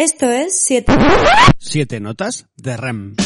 [0.00, 0.94] Esto es 7
[1.58, 3.16] Siete notas de REM.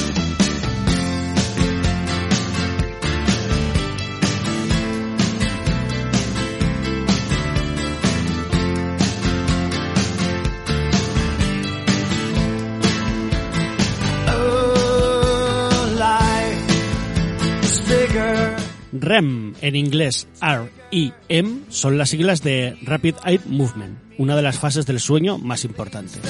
[19.05, 24.87] REM, en inglés R-E-M, son las siglas de Rapid Eye Movement, una de las fases
[24.87, 26.21] del sueño más importantes.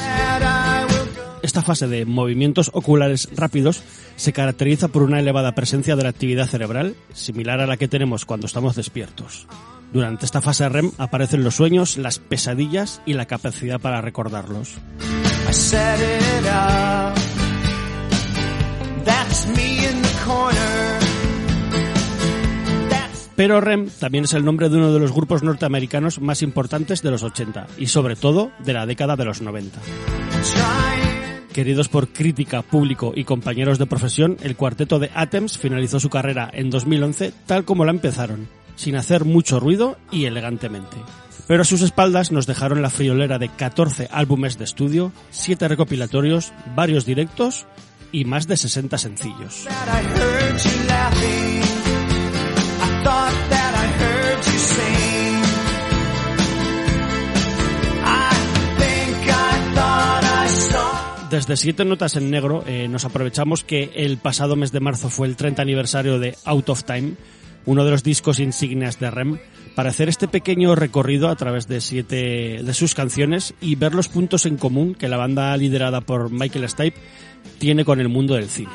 [1.43, 3.83] Esta fase de movimientos oculares rápidos
[4.17, 8.25] se caracteriza por una elevada presencia de la actividad cerebral, similar a la que tenemos
[8.25, 9.47] cuando estamos despiertos.
[9.93, 14.75] Durante esta fase REM aparecen los sueños, las pesadillas y la capacidad para recordarlos.
[23.37, 27.11] Pero REM también es el nombre de uno de los grupos norteamericanos más importantes de
[27.11, 29.81] los 80 y sobre todo de la década de los 90.
[30.45, 31.15] trying.
[31.55, 36.51] Queridos por crítica, público y compañeros de profesión, el cuarteto de Atems finalizó su carrera
[36.53, 40.97] en 2011 tal como la empezaron, sin hacer mucho ruido y elegantemente.
[41.47, 46.53] Pero a sus espaldas nos dejaron la friolera de 14 álbumes de estudio, 7 recopilatorios,
[46.75, 47.69] varios directos
[48.11, 49.69] y más de 60 sencillos.
[61.35, 65.27] Desde Siete Notas en Negro eh, nos aprovechamos que el pasado mes de marzo fue
[65.27, 67.15] el 30 aniversario de Out of Time,
[67.67, 69.39] uno de los discos insignias de REM,
[69.75, 74.07] para hacer este pequeño recorrido a través de siete de sus canciones y ver los
[74.07, 77.01] puntos en común que la banda liderada por Michael Stipe
[77.59, 78.71] tiene con el mundo del cine.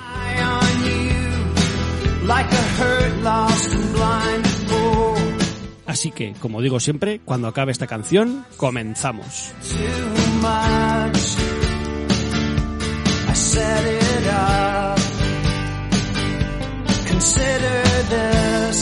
[5.86, 9.54] Así que, como digo siempre, cuando acabe esta canción, comenzamos.
[13.40, 15.00] Set it up.
[17.08, 17.84] Consider
[18.14, 18.80] this.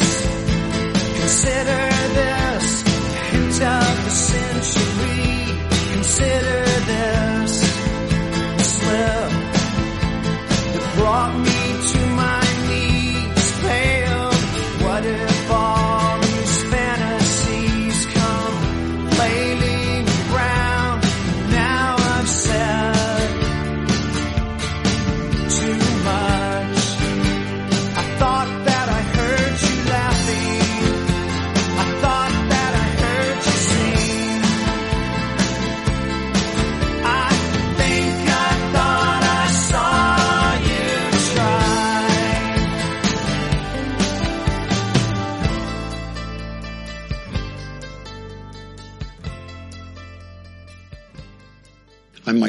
[1.19, 1.83] Consider
[2.17, 2.81] this.
[3.31, 5.59] Hint of the century.
[5.93, 6.66] Consider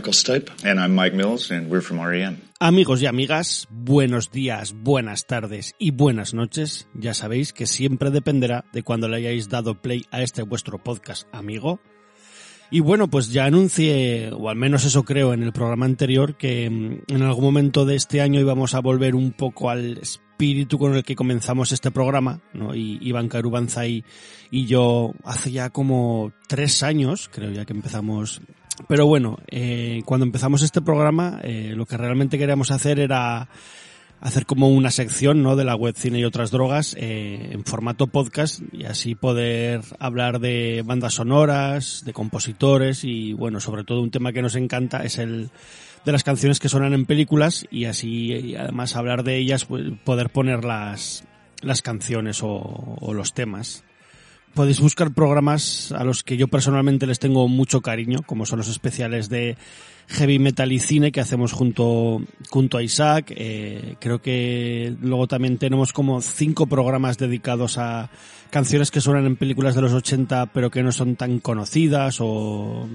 [0.08, 0.50] Michael Stipe.
[0.64, 2.38] And I'm Mike Mills, and we're from REM.
[2.60, 6.88] Amigos y amigas, buenos días, buenas tardes y buenas noches.
[6.94, 11.28] Ya sabéis que siempre dependerá de cuando le hayáis dado play a este vuestro podcast
[11.32, 11.80] amigo.
[12.70, 16.68] Y bueno, pues ya anuncié, o al menos eso creo en el programa anterior, que
[16.68, 20.94] mm, en algún momento de este año íbamos a volver un poco al espíritu con
[20.94, 22.74] el que comenzamos este programa, ¿no?
[22.74, 24.04] Y Iván Carubanzai
[24.50, 28.40] y yo hace ya como tres años, creo ya que empezamos
[28.86, 33.48] pero bueno, eh, cuando empezamos este programa, eh, lo que realmente queríamos hacer era
[34.20, 35.56] hacer como una sección ¿no?
[35.56, 40.40] de la web cine y otras drogas eh, en formato podcast y así poder hablar
[40.40, 45.18] de bandas sonoras, de compositores y bueno, sobre todo un tema que nos encanta es
[45.18, 45.50] el
[46.04, 50.30] de las canciones que suenan en películas y así además hablar de ellas pues, poder
[50.30, 51.24] poner las,
[51.62, 53.84] las canciones o los temas
[54.58, 58.66] podéis buscar programas a los que yo personalmente les tengo mucho cariño, como son los
[58.66, 59.56] especiales de
[60.08, 62.20] heavy metal y cine que hacemos junto,
[62.50, 63.32] junto a Isaac.
[63.36, 68.10] Eh, creo que luego también tenemos como cinco programas dedicados a
[68.50, 72.88] canciones que suenan en películas de los 80 pero que no son tan conocidas o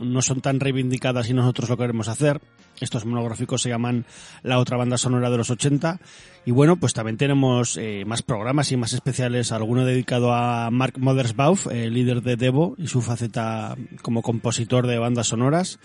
[0.00, 2.40] no son tan reivindicadas y nosotros lo queremos hacer.
[2.80, 4.04] Estos monográficos se llaman
[4.42, 5.98] La otra banda sonora de los 80.
[6.44, 10.94] Y bueno, pues también tenemos eh, más programas y más especiales, alguno dedicado a Mark
[10.98, 15.78] Mothersbaugh, eh, líder de Devo y su faceta como compositor de bandas sonoras,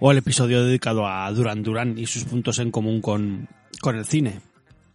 [0.00, 3.48] o el episodio dedicado a Duran Duran y sus puntos en común con,
[3.80, 4.51] con el cine.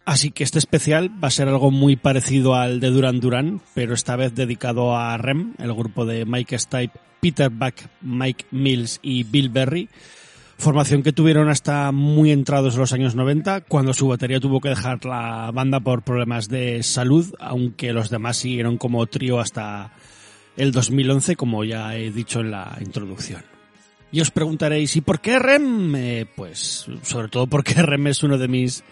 [0.08, 3.92] Así que este especial va a ser algo muy parecido al de Duran Duran, pero
[3.92, 9.24] esta vez dedicado a REM, el grupo de Mike Stipe, Peter Buck, Mike Mills y
[9.24, 9.90] Bill Berry,
[10.56, 14.70] formación que tuvieron hasta muy entrados en los años 90, cuando su batería tuvo que
[14.70, 19.92] dejar la banda por problemas de salud, aunque los demás siguieron como trío hasta
[20.56, 23.42] el 2011, como ya he dicho en la introducción.
[24.10, 25.94] Y os preguntaréis, ¿y por qué REM?
[25.96, 28.82] Eh, pues sobre todo porque REM es uno de mis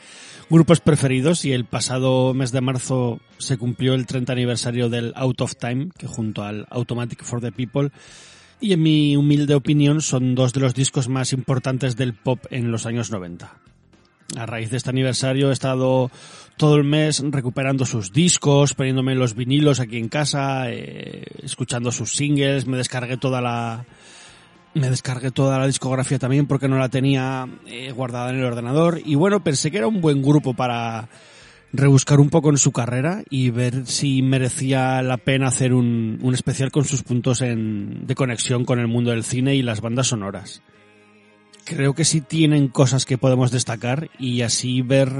[0.49, 5.41] grupos preferidos y el pasado mes de marzo se cumplió el 30 aniversario del Out
[5.41, 7.91] of Time, que junto al Automatic for the People
[8.61, 12.71] y en mi humilde opinión son dos de los discos más importantes del pop en
[12.71, 13.53] los años 90.
[14.37, 16.11] A raíz de este aniversario he estado
[16.57, 22.17] todo el mes recuperando sus discos, poniéndome los vinilos aquí en casa, eh, escuchando sus
[22.17, 23.87] singles, me descargué toda la
[24.77, 29.01] me descargué toda la discografía también porque no la tenía eh, guardada en el ordenador
[29.05, 31.09] y bueno, pensé que era un buen grupo para
[31.73, 36.35] rebuscar un poco en su carrera y ver si merecía la pena hacer un, un
[36.35, 40.09] especial con sus puntos en, de conexión con el mundo del cine y las bandas
[40.09, 40.63] sonoras.
[41.65, 45.11] Creo que sí tienen cosas que podemos destacar y así ver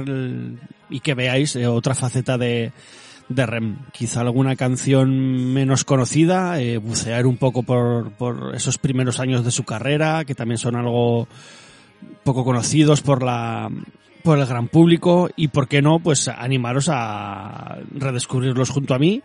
[0.89, 2.71] y que veáis eh, otra faceta de,
[3.29, 3.77] de Rem.
[3.91, 9.51] Quizá alguna canción menos conocida, eh, bucear un poco por, por esos primeros años de
[9.51, 11.27] su carrera, que también son algo
[12.23, 13.69] poco conocidos por la
[14.23, 19.21] por el gran público y por qué no pues animaros a redescubrirlos junto a mí.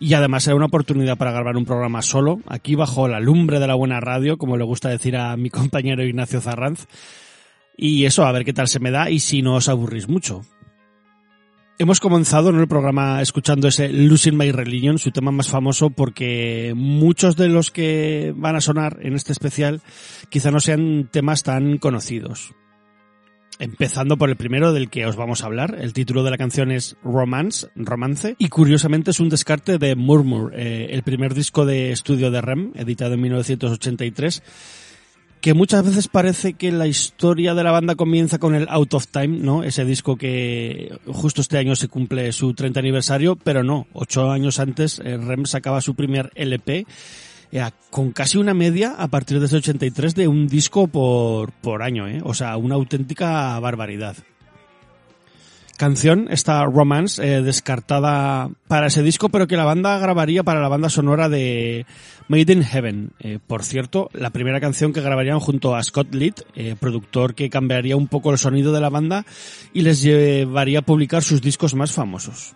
[0.00, 3.66] Y además será una oportunidad para grabar un programa solo aquí bajo la lumbre de
[3.66, 6.86] la buena radio como le gusta decir a mi compañero Ignacio Zarranz.
[7.76, 10.42] Y eso a ver qué tal se me da y si no os aburrís mucho
[11.80, 16.72] Hemos comenzado en el programa escuchando ese Losing My Religion, su tema más famoso, porque
[16.74, 19.80] muchos de los que van a sonar en este especial
[20.28, 22.52] quizá no sean temas tan conocidos.
[23.60, 25.76] Empezando por el primero del que os vamos a hablar.
[25.80, 30.54] El título de la canción es Romance, Romance, y curiosamente es un descarte de Murmur,
[30.56, 34.42] eh, el primer disco de estudio de Rem, editado en 1983
[35.40, 39.06] que muchas veces parece que la historia de la banda comienza con el Out of
[39.08, 39.62] Time, ¿no?
[39.62, 44.58] Ese disco que justo este año se cumple su 30 aniversario, pero no, ocho años
[44.58, 46.86] antes eh, Rem sacaba su primer LP
[47.52, 51.82] eh, con casi una media a partir de ese 83 de un disco por, por
[51.82, 52.20] año, ¿eh?
[52.24, 54.16] O sea, una auténtica barbaridad
[55.78, 60.68] canción, esta Romance, eh, descartada para ese disco, pero que la banda grabaría para la
[60.68, 61.86] banda sonora de
[62.28, 63.12] Made in Heaven.
[63.20, 67.48] Eh, por cierto, la primera canción que grabarían junto a Scott Litt, eh, productor que
[67.48, 69.24] cambiaría un poco el sonido de la banda
[69.72, 72.54] y les llevaría a publicar sus discos más famosos.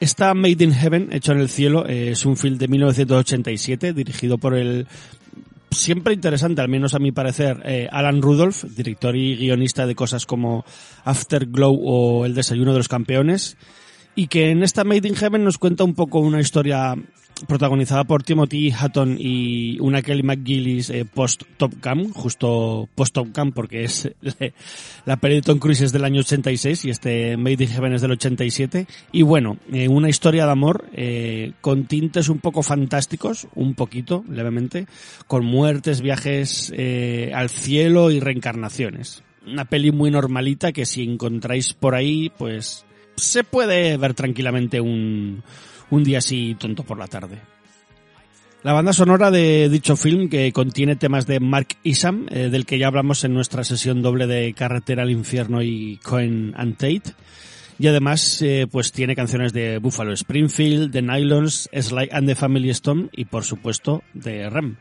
[0.00, 4.54] Esta Made in Heaven, hecho en el cielo, es un film de 1987 dirigido por
[4.54, 4.86] el
[5.70, 10.26] siempre interesante, al menos a mi parecer, eh, Alan Rudolph, director y guionista de cosas
[10.26, 10.64] como
[11.04, 13.56] Afterglow o El desayuno de los campeones,
[14.14, 16.94] y que en esta Made in Heaven nos cuenta un poco una historia
[17.46, 23.28] protagonizada por Timothy Hutton y una Kelly McGillis eh, post Top Gun, justo post Top
[23.34, 24.10] Gun porque es
[25.04, 28.12] la peli de Tom Cruise del año 86 y este Made in Heaven es del
[28.12, 33.74] 87 y bueno, eh, una historia de amor eh, con tintes un poco fantásticos, un
[33.74, 34.86] poquito, levemente,
[35.26, 36.72] con muertes, viajes
[37.34, 39.22] al cielo y reencarnaciones.
[39.46, 42.84] Una peli muy normalita que si encontráis por ahí, pues
[43.16, 45.42] se puede ver tranquilamente un,
[45.90, 47.38] un día así tonto por la tarde.
[48.64, 52.78] La banda sonora de dicho film, que contiene temas de Mark Isam, eh, del que
[52.78, 57.14] ya hablamos en nuestra sesión doble de Carretera al Infierno y Cohen and Tate,
[57.78, 62.70] y además eh, pues tiene canciones de Buffalo Springfield, The Nylons, Sly and the Family
[62.70, 64.76] Stone y por supuesto de Rem.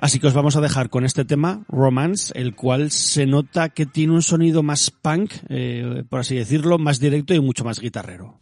[0.00, 3.86] Así que os vamos a dejar con este tema, Romance, el cual se nota que
[3.86, 8.38] tiene un sonido más punk, eh, por así decirlo, más directo y mucho más guitarrero.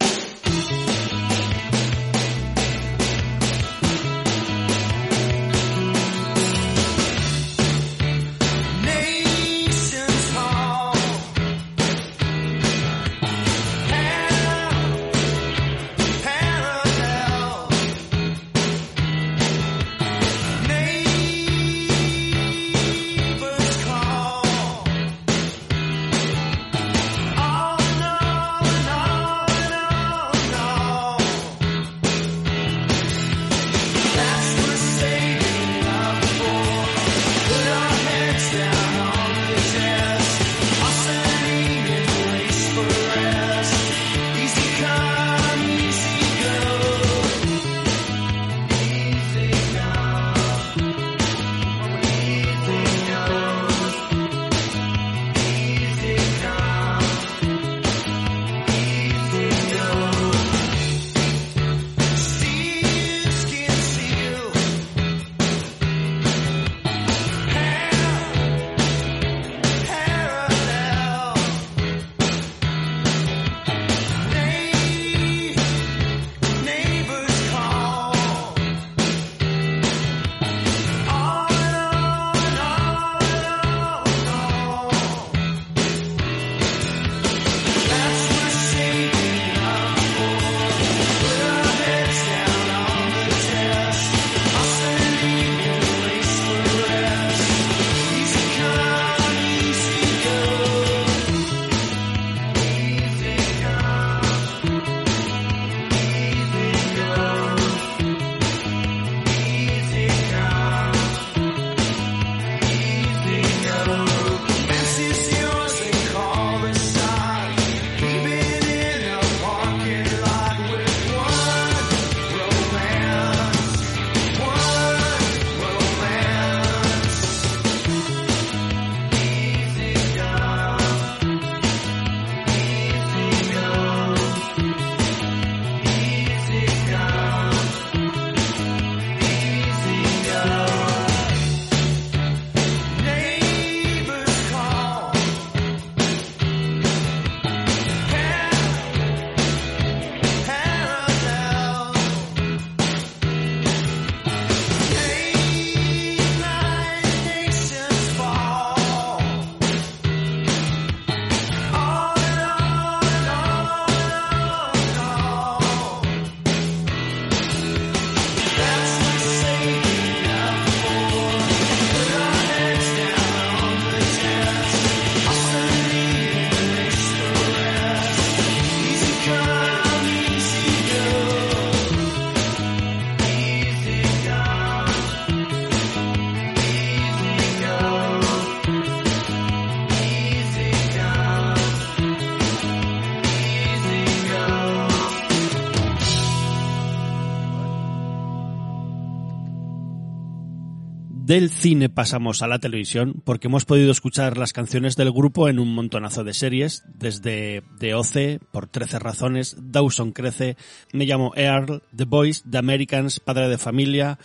[201.38, 205.60] Del cine pasamos a la televisión porque hemos podido escuchar las canciones del grupo en
[205.60, 210.56] un montonazo de series, desde The Oce, por 13 razones, Dawson Crece,
[210.92, 214.18] Me llamo Earl, The Boys, The Americans, Padre de Familia,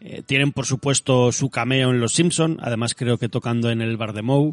[0.00, 3.96] eh, tienen por supuesto su cameo en Los Simpson, además creo que tocando en el
[3.96, 4.52] bar de Moe,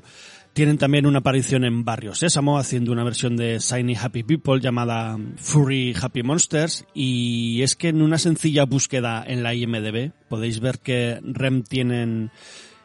[0.56, 5.20] tienen también una aparición en Barrio Sésamo haciendo una versión de Shiny Happy People llamada
[5.36, 10.80] Furry Happy Monsters y es que en una sencilla búsqueda en la IMDB podéis ver
[10.80, 12.32] que REM tienen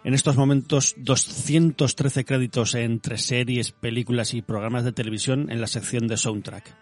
[0.03, 6.09] en estos momentos 213 créditos entre series, películas y programas de televisión en la sección
[6.09, 6.77] de soundtrack.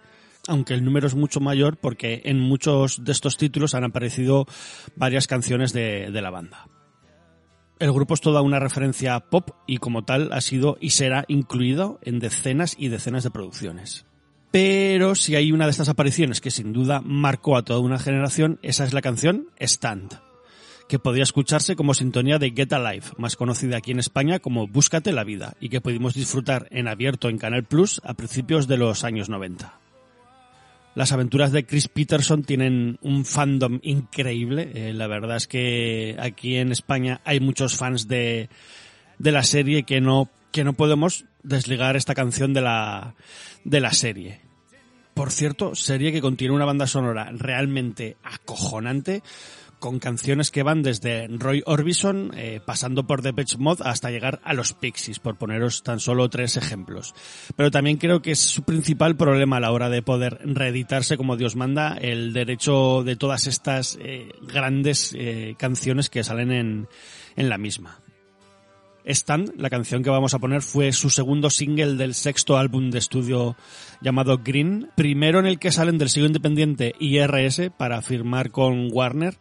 [0.47, 4.47] Aunque el número es mucho mayor porque en muchos de estos títulos han aparecido
[4.97, 6.67] varias canciones de, de la banda.
[7.79, 12.01] El grupo es toda una referencia pop y como tal ha sido y será incluido
[12.03, 14.05] en decenas y decenas de producciones.
[14.51, 18.59] Pero si hay una de estas apariciones que sin duda marcó a toda una generación,
[18.63, 20.19] esa es la canción Stand,
[20.89, 25.13] que podía escucharse como sintonía de Get Alive, más conocida aquí en España como Búscate
[25.13, 29.05] la vida, y que pudimos disfrutar en abierto en Canal Plus a principios de los
[29.05, 29.88] años 90.
[30.99, 34.73] Las aventuras de Chris Peterson tienen un fandom increíble.
[34.75, 38.49] Eh, la verdad es que aquí en España hay muchos fans de,
[39.17, 43.15] de la serie que no, que no podemos desligar esta canción de la,
[43.63, 44.41] de la serie.
[45.15, 49.23] Por cierto, serie que contiene una banda sonora realmente acojonante
[49.79, 54.55] con canciones que van desde Roy Orbison, eh, pasando por Depeche Mod hasta llegar a
[54.55, 57.15] los Pixies, por poneros tan solo tres ejemplos.
[57.57, 61.37] Pero también creo que es su principal problema a la hora de poder reeditarse como
[61.37, 66.89] Dios manda el derecho de todas estas eh, grandes eh, canciones que salen en,
[67.37, 68.01] en la misma.
[69.09, 72.99] Stand, la canción que vamos a poner, fue su segundo single del sexto álbum de
[72.99, 73.57] estudio
[74.03, 79.39] llamado Green, primero en el que salen del sello independiente IRS para firmar con Warner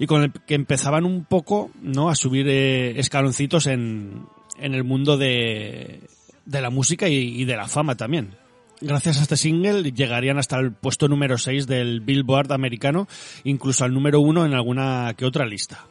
[0.00, 2.08] y con el que empezaban un poco ¿no?
[2.08, 4.24] a subir eh, escaloncitos en,
[4.58, 6.00] en el mundo de,
[6.46, 8.34] de la música y, y de la fama también.
[8.80, 13.08] Gracias a este single llegarían hasta el puesto número 6 del Billboard americano,
[13.44, 15.86] incluso al número 1 en alguna que otra lista.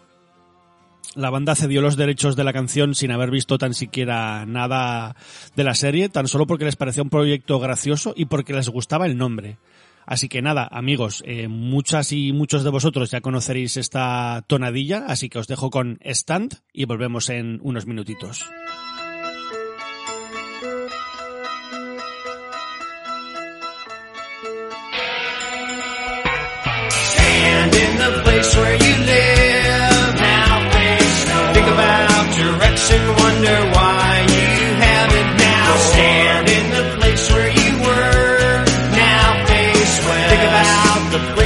[1.14, 5.16] La banda cedió los derechos de la canción sin haber visto tan siquiera nada
[5.56, 9.06] de la serie, tan solo porque les parecía un proyecto gracioso y porque les gustaba
[9.06, 9.58] el nombre.
[10.10, 15.30] Así que nada, amigos, eh, muchas y muchos de vosotros ya conoceréis esta tonadilla, así
[15.30, 18.50] que os dejo con Stand y volvemos en unos minutitos.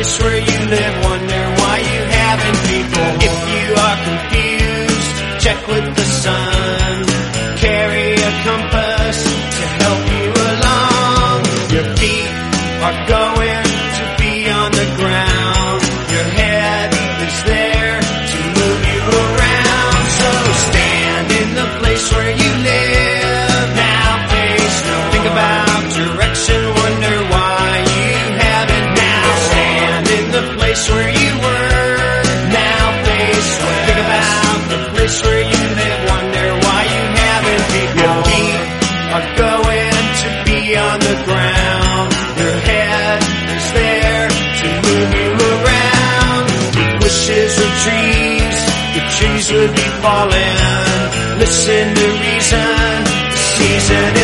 [0.04, 3.08] Place where you live, wonder why you haven't people.
[3.30, 7.23] If you are confused, check with the sun.
[49.72, 51.40] Be falling.
[51.40, 53.06] Listen to reason,
[53.56, 54.23] season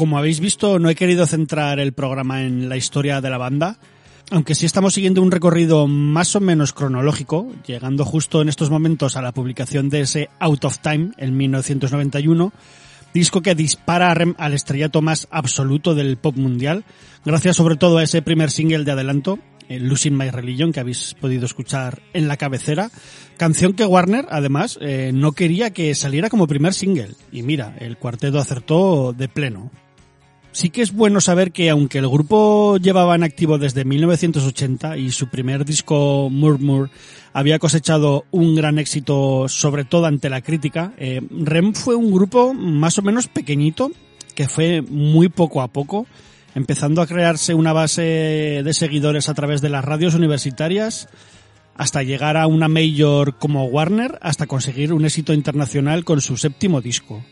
[0.00, 3.76] Como habéis visto, no he querido centrar el programa en la historia de la banda,
[4.30, 9.18] aunque sí estamos siguiendo un recorrido más o menos cronológico, llegando justo en estos momentos
[9.18, 12.50] a la publicación de ese Out of Time en 1991,
[13.12, 16.84] disco que dispara al estrellato más absoluto del pop mundial,
[17.26, 21.14] gracias sobre todo a ese primer single de adelanto, el Losing My Religion, que habéis
[21.20, 22.90] podido escuchar en la cabecera,
[23.36, 27.10] canción que Warner, además, eh, no quería que saliera como primer single.
[27.30, 29.70] Y mira, el cuarteto acertó de pleno.
[30.52, 35.10] Sí que es bueno saber que aunque el grupo llevaba en activo desde 1980 y
[35.10, 36.90] su primer disco Murmur
[37.32, 42.52] había cosechado un gran éxito sobre todo ante la crítica, eh, Rem fue un grupo
[42.52, 43.92] más o menos pequeñito
[44.34, 46.06] que fue muy poco a poco
[46.56, 51.08] empezando a crearse una base de seguidores a través de las radios universitarias
[51.76, 56.80] hasta llegar a una mayor como Warner hasta conseguir un éxito internacional con su séptimo
[56.80, 57.22] disco.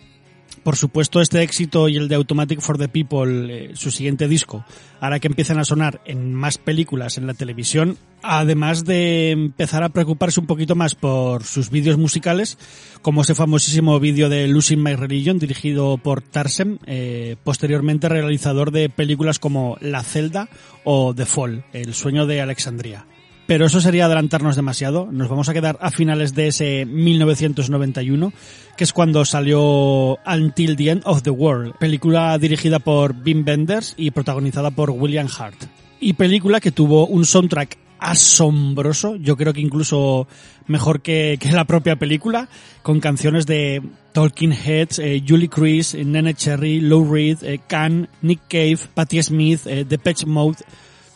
[0.69, 4.67] Por supuesto, este éxito y el de Automatic for the People, eh, su siguiente disco,
[5.01, 9.89] hará que empiecen a sonar en más películas en la televisión, además de empezar a
[9.89, 12.59] preocuparse un poquito más por sus vídeos musicales,
[13.01, 18.91] como ese famosísimo vídeo de Losing My Religion, dirigido por Tarsem, eh, posteriormente realizador de
[18.91, 20.51] películas como La Celda
[20.85, 23.07] o The Fall, El sueño de Alexandria.
[23.49, 25.09] Pero eso sería adelantarnos demasiado.
[25.11, 28.35] Nos vamos a quedar a finales de ese 1991,
[28.77, 33.95] que es cuando salió Until the End of the World, película dirigida por Wim Wenders
[33.97, 35.57] y protagonizada por William Hart.
[35.99, 40.29] Y película que tuvo un soundtrack asombroso, yo creo que incluso
[40.67, 42.51] mejor que, la propia película,
[42.83, 43.83] con canciones de
[44.13, 49.67] Talking Heads, eh, Julie Chris, Nene Cherry, Lou Reed, eh, Can, Nick Cave, Patti Smith,
[49.67, 50.59] eh, Depeche Mode,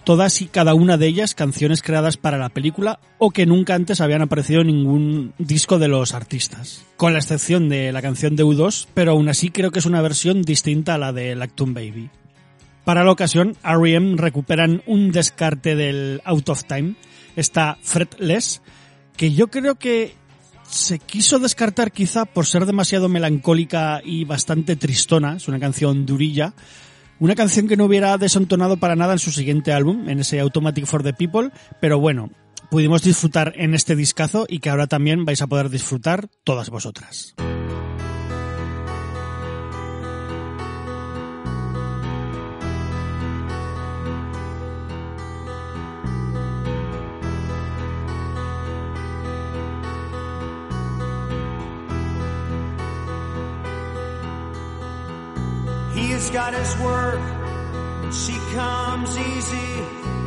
[0.04, 4.00] todas y cada una de ellas canciones creadas para la película o que nunca antes
[4.00, 8.44] habían aparecido en ningún disco de los artistas, con la excepción de la canción de
[8.44, 12.10] U2, pero aún así creo que es una versión distinta a la de Lactoon Baby.
[12.84, 14.16] Para la ocasión, R.E.M.
[14.16, 16.94] recuperan un descarte del Out of Time,
[17.36, 18.60] esta Fretless,
[19.16, 20.16] que yo creo que
[20.68, 26.54] se quiso descartar quizá por ser demasiado melancólica y bastante tristona, es una canción durilla,
[27.22, 30.86] una canción que no hubiera desentonado para nada en su siguiente álbum, en ese Automatic
[30.86, 32.30] for the People, pero bueno,
[32.68, 37.36] pudimos disfrutar en este discazo y que ahora también vais a poder disfrutar todas vosotras.
[56.22, 59.72] He's got his work, and she comes easy.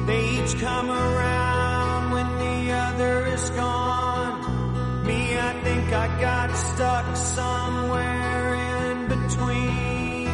[0.05, 5.05] They each come around when the other is gone.
[5.05, 10.27] Me, I think I got stuck somewhere in between.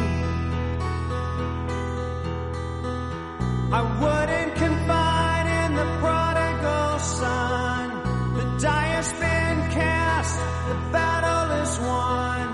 [3.72, 8.34] I wouldn't confide in the prodigal son.
[8.34, 12.51] The die has been cast, the battle is won.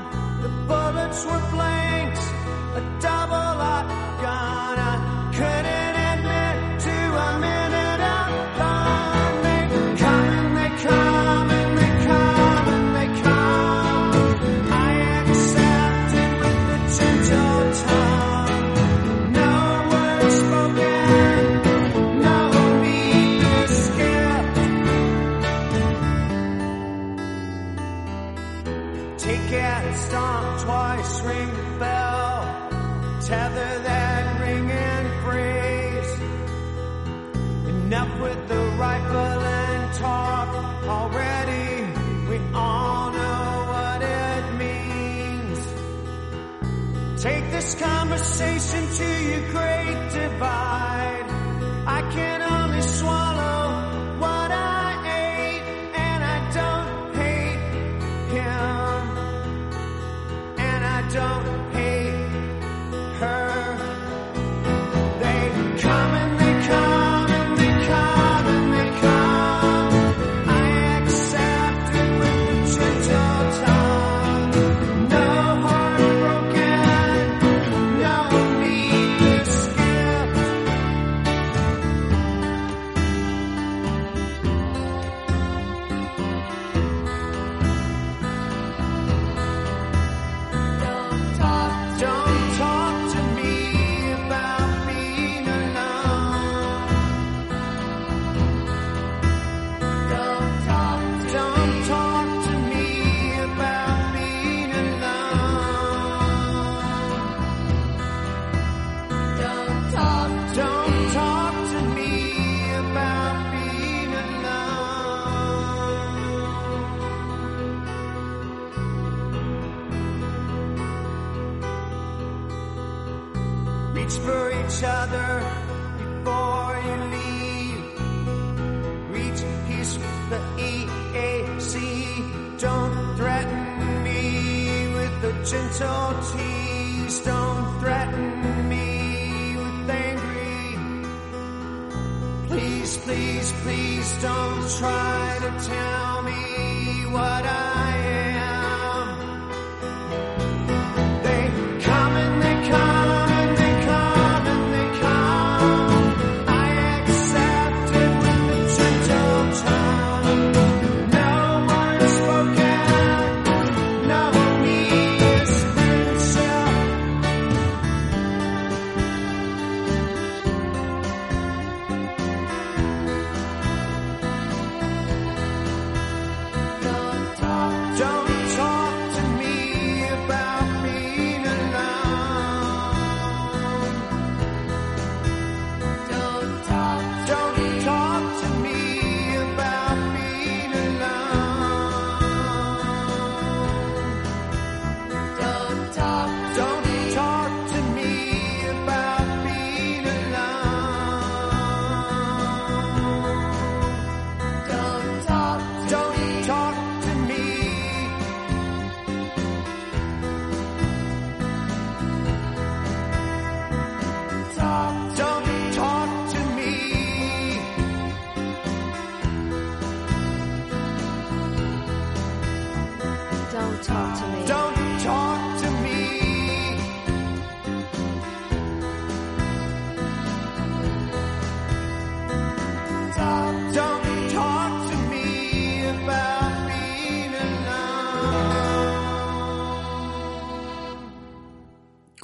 [48.38, 50.67] Conversation to your great divide.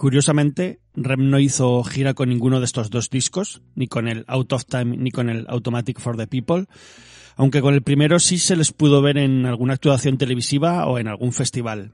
[0.04, 4.52] Curiosamente, Rem no hizo gira con ninguno de estos dos discos, ni con el Out
[4.52, 6.66] of Time ni con el Automatic for the People,
[7.36, 11.08] aunque con el primero sí se les pudo ver en alguna actuación televisiva o en
[11.08, 11.92] algún festival.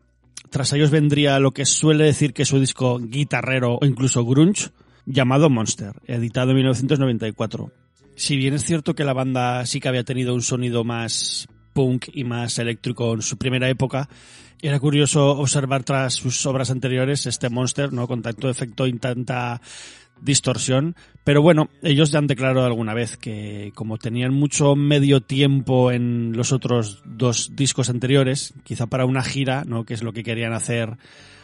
[0.51, 4.70] Tras ellos vendría lo que suele decir que es su disco guitarrero o incluso grunge,
[5.07, 7.70] llamado Monster, editado en 1994.
[8.16, 12.09] Si bien es cierto que la banda sí que había tenido un sonido más punk
[12.12, 14.09] y más eléctrico en su primera época,
[14.62, 18.07] era curioso observar tras sus obras anteriores este Monster, ¿no?
[18.07, 19.61] Con tanto efecto y tanta
[20.20, 20.96] distorsión.
[21.25, 26.33] Pero bueno, ellos ya han declarado alguna vez que como tenían mucho medio tiempo en
[26.37, 29.85] los otros dos discos anteriores, quizá para una gira, ¿no?
[29.85, 30.96] Que es lo que querían hacer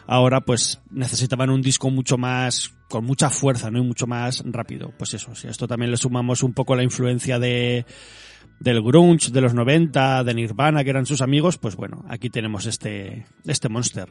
[0.05, 3.79] ahora, pues necesitaban un disco mucho más, con mucha fuerza, ¿no?
[3.79, 4.93] Y mucho más rápido.
[4.97, 7.85] Pues eso, si a esto también le sumamos un poco la influencia de,
[8.59, 12.65] del grunge de los 90, de Nirvana, que eran sus amigos, pues bueno, aquí tenemos
[12.65, 14.09] este, este Monster.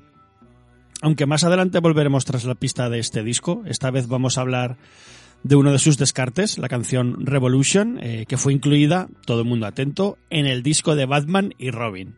[1.02, 4.78] Aunque más adelante volveremos tras la pista de este disco, esta vez vamos a hablar
[5.42, 9.66] de uno de sus descartes, la canción Revolution, eh, que fue incluida, todo el mundo
[9.66, 12.16] atento, en el disco de Batman y Robin.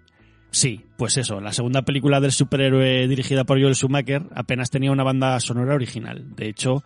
[0.51, 5.03] Sí, pues eso, la segunda película del superhéroe dirigida por Joel Schumacher apenas tenía una
[5.03, 6.35] banda sonora original.
[6.37, 6.83] De hecho,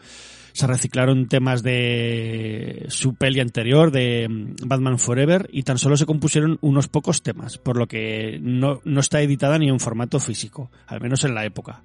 [0.53, 6.07] se reciclaron temas de su peli anterior, de mm, Batman Forever, y tan solo se
[6.07, 10.71] compusieron unos pocos temas, por lo que no, no está editada ni en formato físico,
[10.87, 11.83] al menos en la época.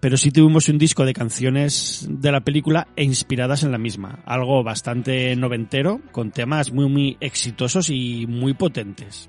[0.00, 4.20] Pero sí tuvimos un disco de canciones de la película e inspiradas en la misma,
[4.24, 9.28] algo bastante noventero, con temas muy muy exitosos y muy potentes.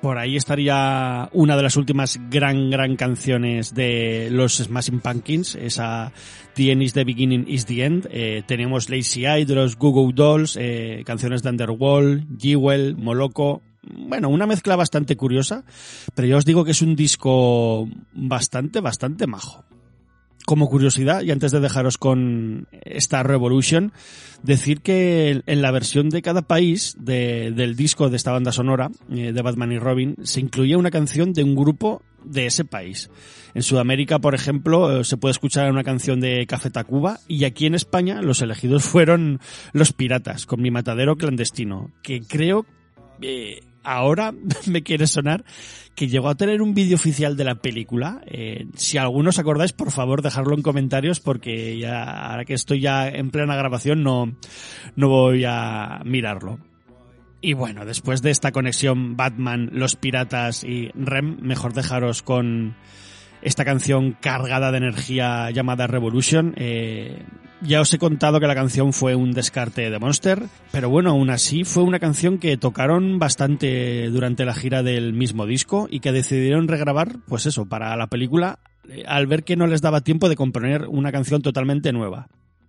[0.00, 6.12] Por ahí estaría una de las últimas gran, gran canciones de los Smashing Pumpkins, esa
[6.54, 8.08] The End is the Beginning is the End.
[8.12, 13.60] Eh, tenemos Lazy Eye los Google Dolls, eh, canciones de Underworld, Jewel, Moloko.
[13.82, 15.64] Bueno, una mezcla bastante curiosa,
[16.14, 19.64] pero yo os digo que es un disco bastante, bastante majo
[20.48, 23.92] como curiosidad, y antes de dejaros con esta Revolution,
[24.42, 28.88] decir que en la versión de cada país de- del disco de esta banda sonora,
[29.10, 33.10] eh, de Batman y Robin, se incluía una canción de un grupo de ese país.
[33.52, 37.66] En Sudamérica, por ejemplo, eh, se puede escuchar una canción de Café Tacuba, y aquí
[37.66, 39.40] en España los elegidos fueron
[39.74, 42.64] Los Piratas, con Mi Matadero Clandestino, que creo
[43.20, 44.32] eh, ahora
[44.66, 45.44] me quiere sonar
[45.94, 48.20] que llegó a tener un vídeo oficial de la película.
[48.26, 52.80] Eh, si alguno os acordáis, por favor, dejarlo en comentarios porque ya, ahora que estoy
[52.80, 54.36] ya en plena grabación no,
[54.94, 56.60] no voy a mirarlo.
[57.40, 62.76] Y bueno, después de esta conexión Batman, los piratas y Rem, mejor dejaros con
[63.42, 66.54] esta canción cargada de energía llamada Revolution.
[66.56, 67.24] Eh,
[67.60, 70.42] ya os he contado que la canción fue un descarte de Monster,
[70.72, 75.46] pero bueno, aún así fue una canción que tocaron bastante durante la gira del mismo
[75.46, 79.66] disco y que decidieron regrabar, pues eso, para la película, eh, al ver que no
[79.66, 82.28] les daba tiempo de componer una canción totalmente nueva.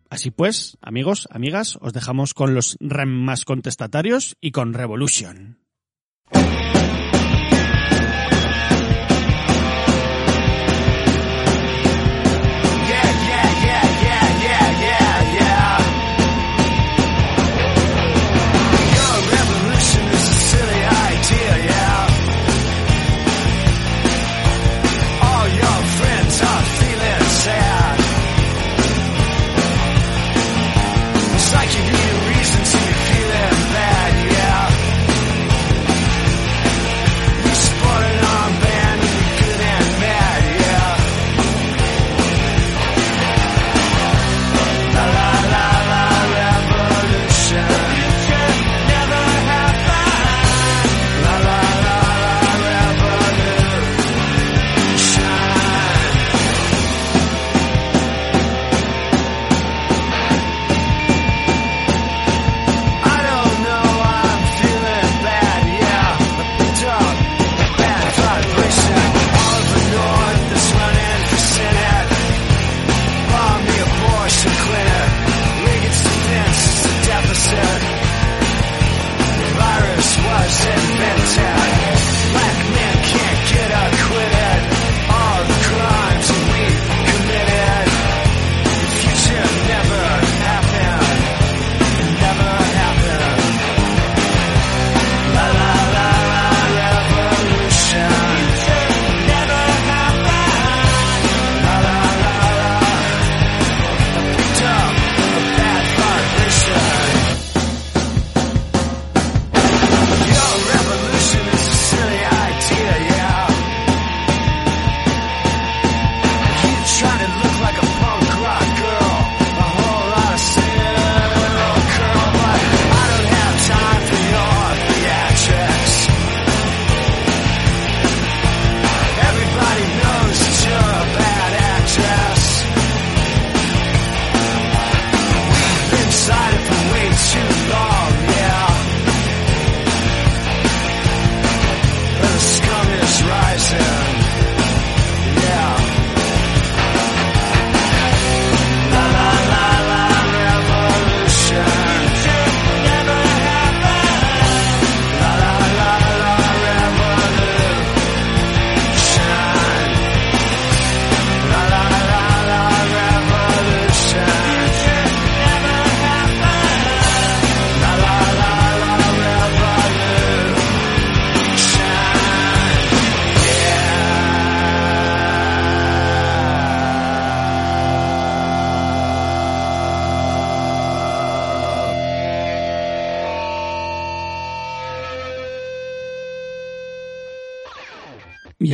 [0.09, 5.59] Así pues, amigos, amigas, os dejamos con los rem más contestatarios y con Revolution.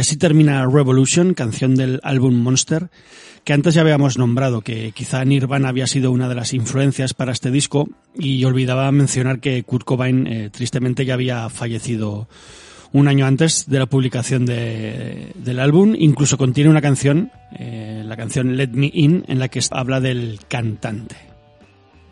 [0.06, 2.90] Así termina Revolution, canción del álbum Monster,
[3.44, 7.32] que antes ya habíamos nombrado, que quizá Nirvana había sido una de las influencias para
[7.32, 12.28] este disco, y olvidaba mencionar que Kurt Cobain eh, tristemente ya había fallecido
[12.94, 15.96] un año antes de la publicación de- del álbum.
[15.98, 20.40] Incluso contiene una canción, eh, la canción Let Me In, en la que habla del
[20.48, 21.16] cantante.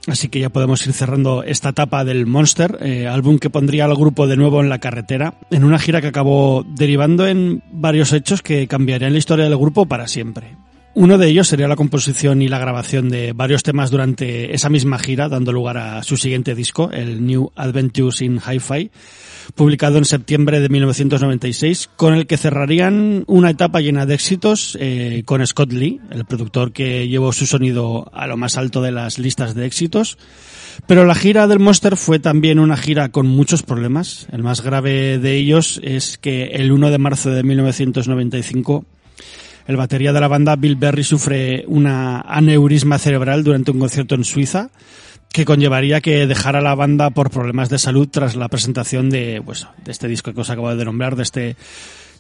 [0.06, 3.96] Así que ya podemos ir cerrando esta etapa del Monster, eh, álbum que pondría al
[3.96, 8.42] grupo de nuevo en la carretera, en una gira que acabó derivando en varios hechos
[8.42, 10.58] que cambiarían la historia del grupo para siempre.
[10.96, 15.00] Uno de ellos sería la composición y la grabación de varios temas durante esa misma
[15.00, 18.92] gira, dando lugar a su siguiente disco, el New Adventures in Hi-Fi,
[19.56, 25.24] publicado en septiembre de 1996, con el que cerrarían una etapa llena de éxitos eh,
[25.26, 29.20] con Scott Lee, el productor que llevó su sonido a lo más alto de las
[29.20, 30.18] listas de éxitos.
[30.88, 34.28] Pero la gira del Monster fue también una gira con muchos problemas.
[34.32, 38.86] El más grave de ellos es que el 1 de marzo de 1995
[39.66, 44.26] el batería de la banda Bill Berry sufre una aneurisma cerebral durante un concierto en
[44.26, 44.72] Suiza
[45.34, 49.67] que conllevaría que dejara la banda por problemas de salud tras la presentación de, pues,
[49.84, 51.58] de este disco que os acabo de nombrar, de este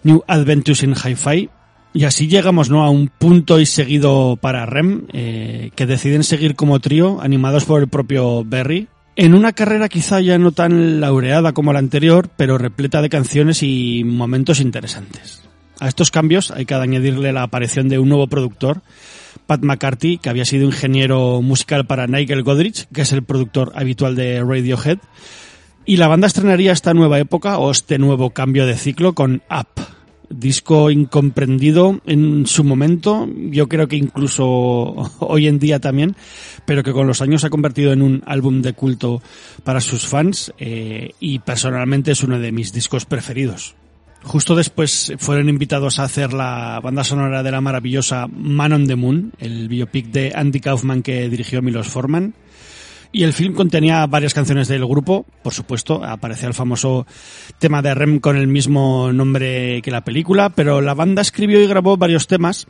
[0.03, 1.49] New Adventures in Hi-Fi.
[1.93, 2.83] Y así llegamos ¿no?
[2.83, 7.81] a un punto y seguido para Rem, eh, que deciden seguir como trío, animados por
[7.81, 12.57] el propio Berry, en una carrera quizá ya no tan laureada como la anterior, pero
[12.57, 15.43] repleta de canciones y momentos interesantes.
[15.79, 18.81] A estos cambios hay que añadirle la aparición de un nuevo productor,
[19.45, 24.15] Pat McCarthy, que había sido ingeniero musical para Nigel Godrich, que es el productor habitual
[24.15, 24.99] de Radiohead.
[25.85, 29.83] Y la banda estrenaría esta nueva época o este nuevo cambio de ciclo con Up,
[30.29, 34.45] disco incomprendido en su momento, yo creo que incluso
[35.19, 36.15] hoy en día también,
[36.65, 39.21] pero que con los años se ha convertido en un álbum de culto
[39.63, 43.75] para sus fans eh, y personalmente es uno de mis discos preferidos.
[44.23, 48.95] Justo después fueron invitados a hacer la banda sonora de la maravillosa Man on the
[48.95, 52.33] Moon, el biopic de Andy Kaufman que dirigió Milos Forman.
[53.11, 57.05] Y el film contenía varias canciones del grupo, por supuesto, aparecía el famoso
[57.59, 61.67] tema de Rem con el mismo nombre que la película, pero la banda escribió y
[61.67, 62.65] grabó varios temas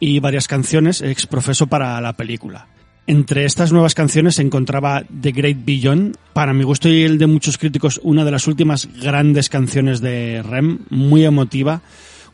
[0.00, 2.66] y varias canciones ex profeso para la película.
[3.06, 7.26] Entre estas nuevas canciones se encontraba The Great Beyond, para mi gusto y el de
[7.26, 11.82] muchos críticos, una de las últimas grandes canciones de Rem, muy emotiva,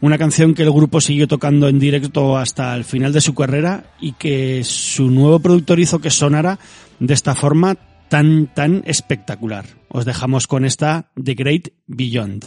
[0.00, 3.84] una canción que el grupo siguió tocando en directo hasta el final de su carrera
[4.00, 6.58] y que su nuevo productor hizo que sonara
[7.00, 7.76] de esta forma
[8.08, 9.66] tan, tan espectacular.
[9.88, 12.44] Os dejamos con esta The Great Beyond.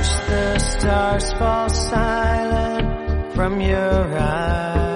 [0.00, 4.89] I've the stars fall silent from your eyes.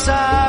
[0.00, 0.39] passar.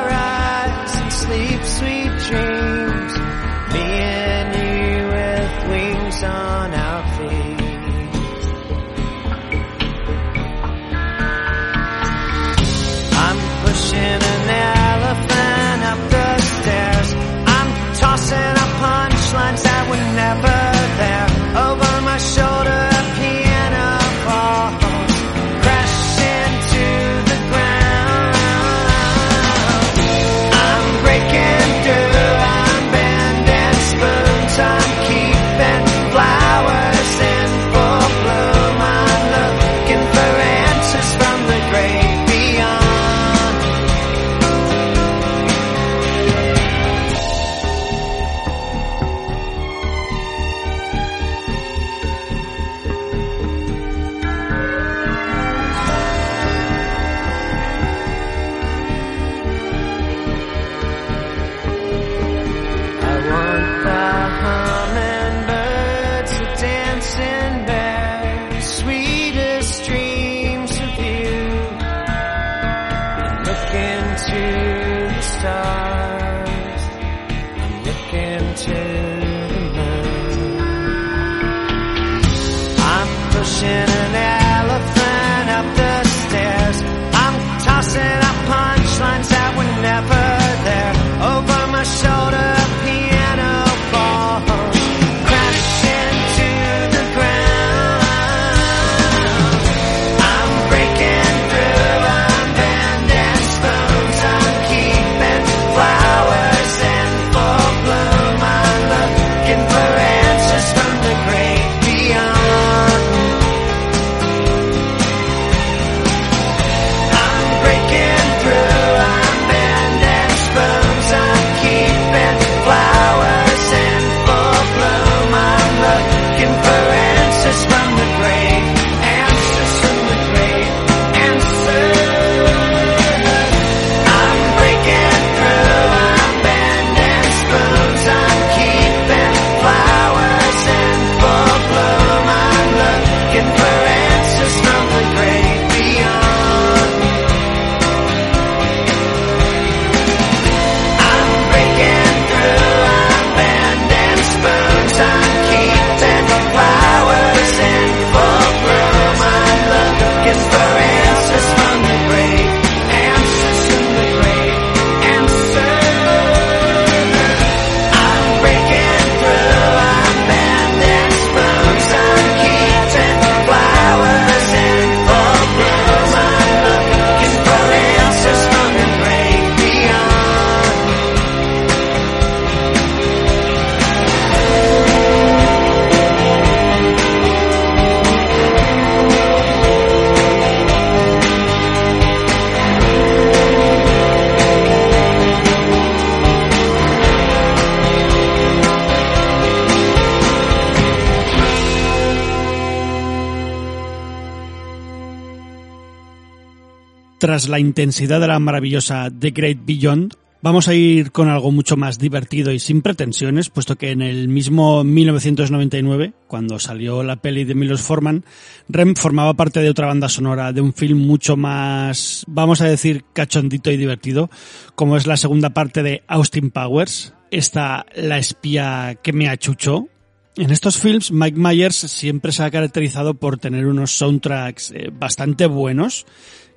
[207.21, 211.77] Tras la intensidad de la maravillosa The Great Beyond, vamos a ir con algo mucho
[211.77, 217.43] más divertido y sin pretensiones, puesto que en el mismo 1999, cuando salió la peli
[217.43, 218.25] de Milos Forman,
[218.69, 223.05] Rem formaba parte de otra banda sonora de un film mucho más, vamos a decir,
[223.13, 224.31] cachondito y divertido,
[224.73, 229.89] como es la segunda parte de Austin Powers, esta La espía que me achuchó,
[230.37, 235.45] en estos films, Mike Myers siempre se ha caracterizado por tener unos soundtracks eh, bastante
[235.45, 236.05] buenos.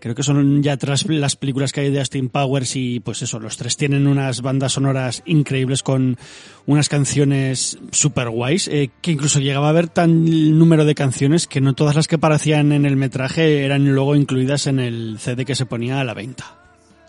[0.05, 3.41] Creo que son ya tras las películas que hay de Austin Powers y pues eso,
[3.41, 6.19] los tres tienen unas bandas sonoras increíbles con
[6.67, 11.63] unas canciones super guays, eh, que incluso llegaba a haber tan número de canciones que
[11.63, 15.55] no todas las que aparecían en el metraje eran luego incluidas en el CD que
[15.55, 16.55] se ponía a la venta.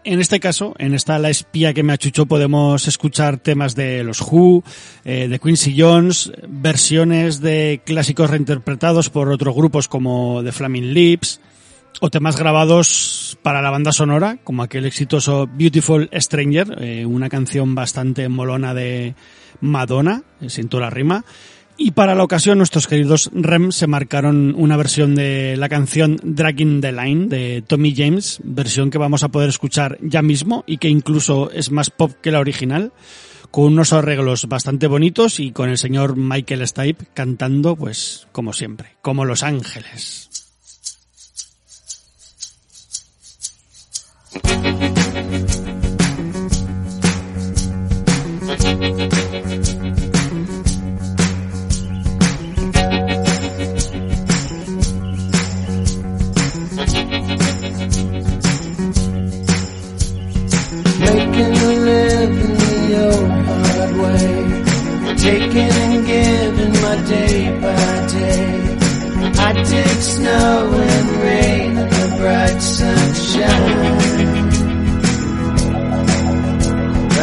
[0.05, 4.21] En este caso, en esta La espía que me achuchó, podemos escuchar temas de los
[4.21, 4.63] Who,
[5.03, 11.41] eh, de Quincy Jones, versiones de clásicos reinterpretados por otros grupos como The Flaming Lips,
[12.01, 17.75] o temas grabados para la banda sonora, como aquel exitoso Beautiful Stranger, eh, una canción
[17.75, 19.15] bastante molona de
[19.61, 21.25] Madonna, eh, siento la rima,
[21.77, 26.79] y para la ocasión, nuestros queridos Rem se marcaron una versión de la canción Dragging
[26.79, 30.87] the Line de Tommy James, versión que vamos a poder escuchar ya mismo y que
[30.87, 32.93] incluso es más pop que la original,
[33.51, 38.95] con unos arreglos bastante bonitos y con el señor Michael Stipe cantando, pues, como siempre,
[39.01, 40.29] como Los Ángeles.
[65.25, 68.55] Dig snow and giving my day by day
[69.47, 73.74] I just know when rain and the bright sunshine.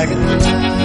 [0.03, 0.83] Dragging the line.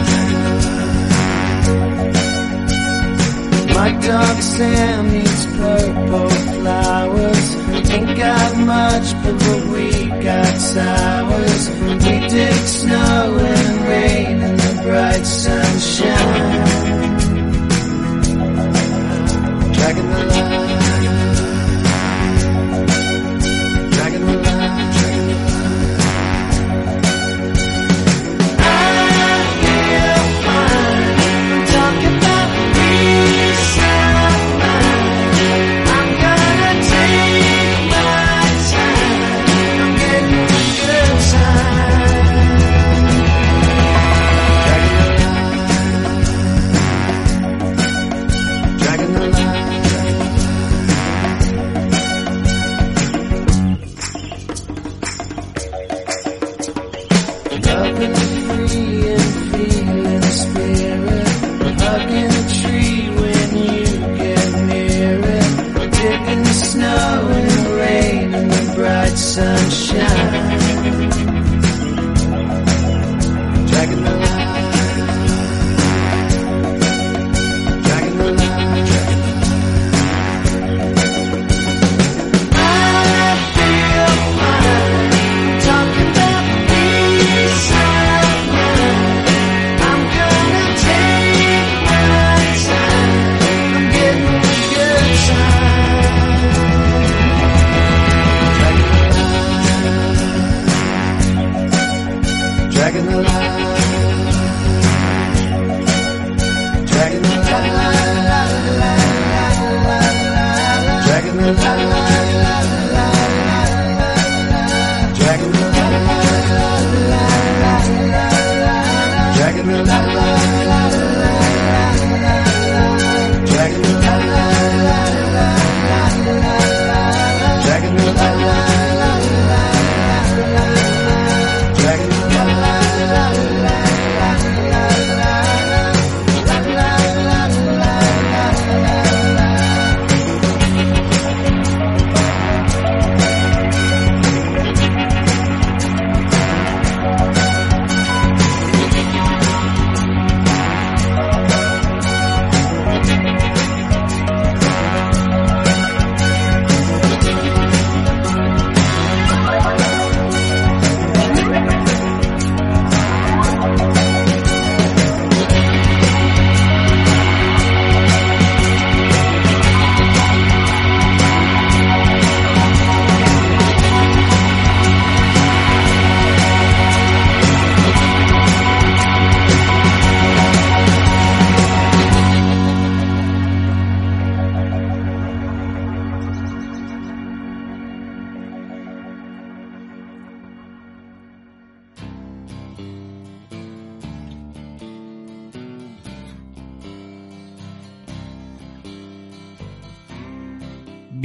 [3.74, 7.55] My dog Sam eats purple flowers.
[7.89, 11.70] Ain't got much, but what we got sours.
[11.82, 16.63] We dig snow and rain and the bright sunshine.
[19.74, 20.66] Dragging the line.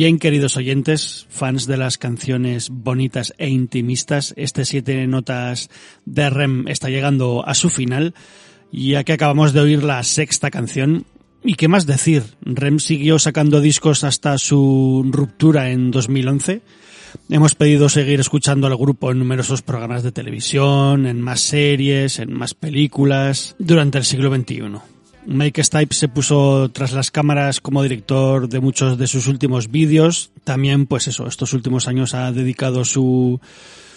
[0.02, 5.70] Bien, queridos oyentes, fans de las canciones bonitas e intimistas, este siete notas
[6.06, 8.12] de REM está llegando a su final,
[8.72, 11.04] ya que acabamos de oír la sexta canción.
[11.44, 12.24] ¿Y qué más decir?
[12.40, 16.62] REM siguió sacando discos hasta su ruptura en 2011.
[17.30, 22.32] Hemos pedido seguir escuchando al grupo en numerosos programas de televisión, en más series, en
[22.32, 24.91] más películas, durante el siglo XXI.
[25.26, 30.30] Mike Stipe se puso tras las cámaras como director de muchos de sus últimos vídeos.
[30.44, 33.40] También, pues eso, estos últimos años ha dedicado su,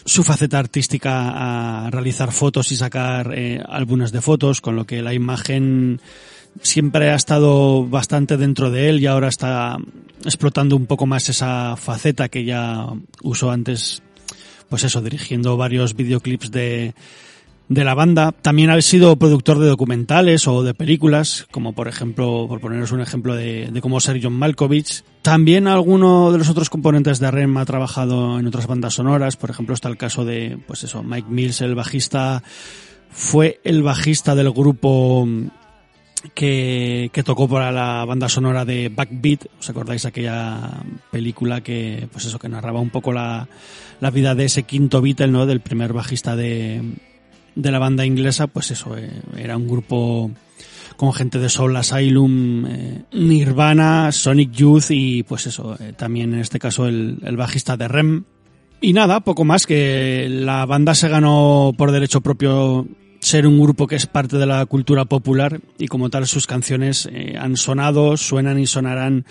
[0.06, 5.02] su faceta artística a realizar fotos y sacar eh, álbumes de fotos, con lo que
[5.02, 6.00] la imagen
[6.62, 9.78] siempre ha estado bastante dentro de él y ahora está
[10.24, 12.88] explotando un poco más esa faceta que ya
[13.24, 14.04] usó antes,
[14.70, 16.94] pues eso, dirigiendo varios videoclips de,
[17.68, 18.32] de la banda.
[18.32, 23.02] También ha sido productor de documentales o de películas, como por ejemplo, por poneros un
[23.02, 25.04] ejemplo de, de cómo ser John Malkovich.
[25.22, 29.50] También alguno de los otros componentes de REM ha trabajado en otras bandas sonoras, por
[29.50, 32.44] ejemplo está el caso de, pues eso, Mike Mills, el bajista,
[33.10, 35.28] fue el bajista del grupo
[36.34, 39.46] que, que tocó para la banda sonora de Backbeat.
[39.60, 43.48] ¿Os acordáis aquella película que, pues eso, que narraba un poco la,
[44.00, 45.46] la vida de ese quinto Beatle, ¿no?
[45.46, 46.84] Del primer bajista de,
[47.56, 50.32] de la banda inglesa, pues eso, eh, era un grupo
[50.98, 56.40] con gente de Soul Asylum, eh, Nirvana, Sonic Youth y pues eso, eh, también en
[56.40, 58.24] este caso el, el bajista de Rem.
[58.82, 62.88] Y nada, poco más que la banda se ganó por derecho propio
[63.26, 67.10] ser un grupo que es parte de la cultura popular y como tal sus canciones
[67.12, 69.26] eh, han sonado, suenan y sonarán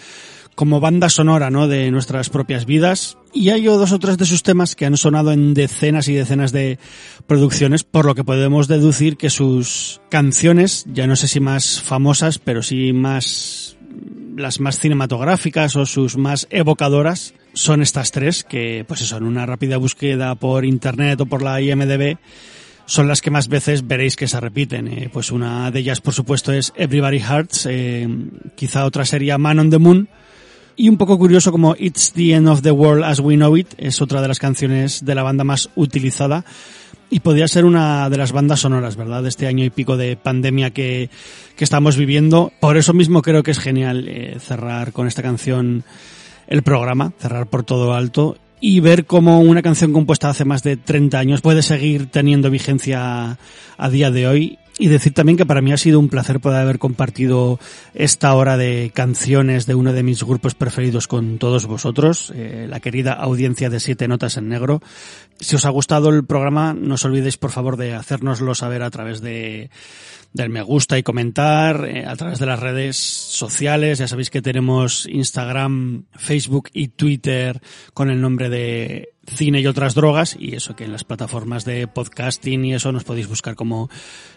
[0.55, 1.69] como banda sonora, ¿no?
[1.69, 3.19] De nuestras propias vidas.
[3.33, 6.53] Y hay dos o tres de sus temas que han sonado en decenas y decenas
[6.53, 6.79] de
[7.27, 12.39] producciones, por lo que podemos deducir que sus canciones, ya no sé si más famosas,
[12.39, 13.77] pero sí más,
[14.37, 19.47] las más cinematográficas o sus más evocadoras, son estas tres, que pues eso, en una
[19.47, 22.19] rápida búsqueda por internet o por la IMDB,
[22.87, 24.89] son las que más veces veréis que se repiten.
[24.89, 28.09] Eh, pues una de ellas, por supuesto, es Everybody Hearts, eh,
[28.57, 30.09] quizá otra sería Man on the Moon,
[30.77, 33.69] y un poco curioso como It's the End of the World as We Know It
[33.79, 36.45] es otra de las canciones de la banda más utilizada
[37.11, 39.23] y podría ser una de las bandas sonoras, ¿verdad?
[39.23, 41.11] De este año y pico de pandemia que,
[41.57, 42.53] que estamos viviendo.
[42.61, 45.85] Por eso mismo creo que es genial eh, cerrar con esta canción
[46.47, 50.77] el programa, cerrar por todo alto y ver cómo una canción compuesta hace más de
[50.77, 53.39] 30 años puede seguir teniendo vigencia
[53.77, 56.61] a día de hoy y decir también que para mí ha sido un placer poder
[56.61, 57.61] haber compartido
[57.95, 62.81] esta hora de canciones de uno de mis grupos preferidos con todos vosotros, eh, la
[62.81, 64.83] querida audiencia de Siete Notas en Negro.
[65.39, 68.91] Si os ha gustado el programa, no os olvidéis por favor de hacérnoslo saber a
[68.91, 69.71] través de
[70.35, 74.01] del me gusta y comentar, eh, a través de las redes sociales.
[74.01, 77.61] Ya sabéis que tenemos Instagram, Facebook y Twitter
[77.95, 81.87] con el nombre de cine y otras drogas y eso que en las plataformas de
[81.87, 83.89] podcasting y eso nos podéis buscar como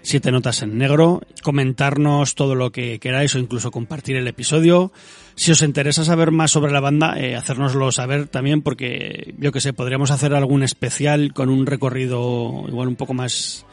[0.01, 4.91] siete notas en negro, comentarnos todo lo que queráis o incluso compartir el episodio.
[5.35, 9.61] Si os interesa saber más sobre la banda, eh, hacérnoslo saber también porque yo que
[9.61, 13.65] sé, podríamos hacer algún especial con un recorrido igual un poco más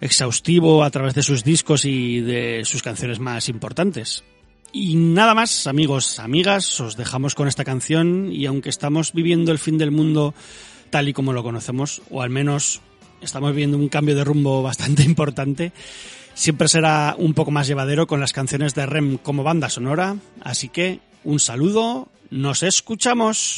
[0.00, 4.24] exhaustivo a través de sus discos y de sus canciones más importantes.
[4.72, 9.58] Y nada más, amigos, amigas, os dejamos con esta canción y aunque estamos viviendo el
[9.58, 10.34] fin del mundo
[10.90, 12.80] tal y como lo conocemos, o al menos
[13.20, 15.72] estamos viviendo un cambio de rumbo bastante importante,
[16.34, 20.68] siempre será un poco más llevadero con las canciones de Rem como banda sonora, así
[20.68, 23.56] que un saludo, nos escuchamos.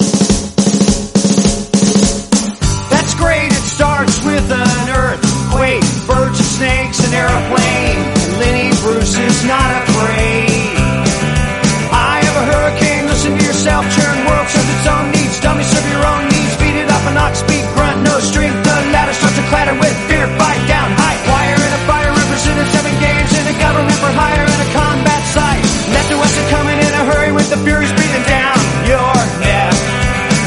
[13.60, 15.36] Yourself, churn world serves its own needs.
[15.36, 18.56] Dummy serve your own needs, beat it up and not speak, grunt, no strength.
[18.64, 22.64] The ladder starts to clatter with fear, fight down, high wire and a fire, represented
[22.72, 25.60] seven games in a government for hire and a combat site.
[25.92, 28.56] Left to west are coming in a hurry with the furies breathing down
[28.88, 29.12] your
[29.44, 29.76] neck.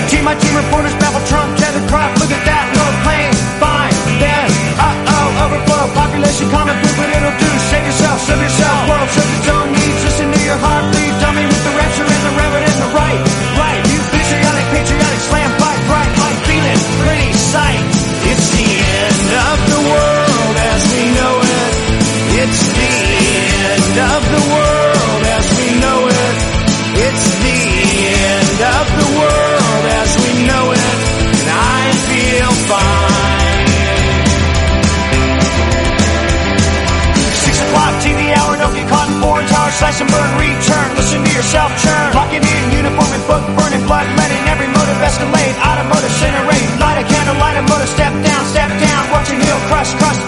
[0.10, 4.50] Team my team reporters babble Trump, tethered crop, look at that, no plane, fine, then,
[4.82, 9.63] uh-oh, overflow, population common but it'll do, save yourself, serve yourself, world serves its own
[39.94, 40.96] crash and burn, return.
[40.98, 42.14] Listen to yourself churn.
[42.14, 44.42] Locking in uniform and book burning, blood letting.
[44.50, 46.80] Every motive escalate, automotive incinerate.
[46.80, 49.12] Light a candle, light a motor, step down, step down.
[49.12, 50.23] Watch your heel crush, crush.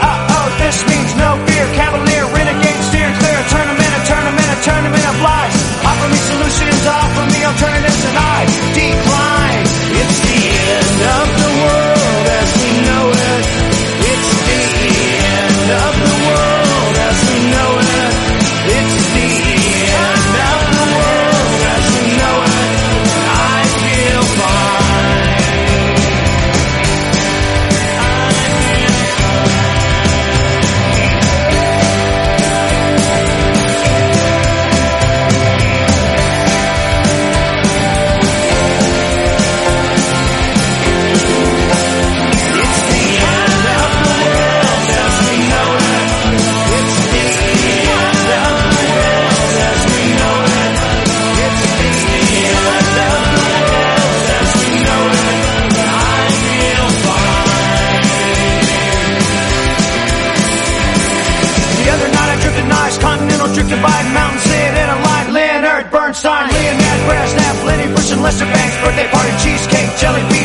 [68.26, 70.45] Lester Bangs birthday party, cheesecake, jelly bean.